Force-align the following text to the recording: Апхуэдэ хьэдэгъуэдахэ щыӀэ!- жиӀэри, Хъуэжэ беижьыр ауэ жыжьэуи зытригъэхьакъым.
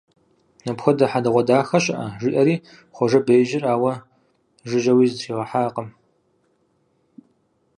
Апхуэдэ 0.69 1.05
хьэдэгъуэдахэ 1.11 1.77
щыӀэ!- 1.83 2.05
жиӀэри, 2.21 2.55
Хъуэжэ 2.95 3.19
беижьыр 3.25 3.63
ауэ 3.73 3.93
жыжьэуи 4.67 5.05
зытригъэхьакъым. 5.11 5.89